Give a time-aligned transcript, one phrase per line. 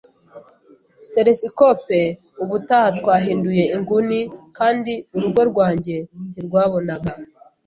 [1.13, 1.99] telesikope.
[2.43, 4.19] Ubutaha twahinduye inguni
[4.57, 5.95] kandi urugo rwanjye
[6.31, 7.11] ntirwabonaga.